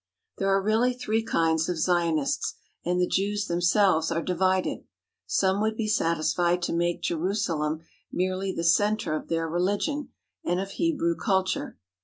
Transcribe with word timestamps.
There 0.39 0.49
are 0.49 0.59
really 0.63 0.93
three 0.95 1.21
kinds 1.21 1.69
of 1.69 1.77
Zionists, 1.77 2.55
and 2.83 2.99
the 2.99 3.05
Jews 3.07 3.45
themselves 3.45 4.11
are 4.11 4.23
divided. 4.23 4.83
Some 5.27 5.61
would 5.61 5.77
be 5.77 5.87
satisfied 5.87 6.63
to 6.63 6.73
make 6.73 7.03
Jerusalem 7.03 7.81
merely 8.11 8.51
the 8.51 8.63
centre 8.63 9.13
of 9.15 9.27
their 9.27 9.47
religion 9.47 10.09
and 10.43 10.59
of 10.59 10.71
Hebrew 10.71 11.15
culture. 11.15 11.77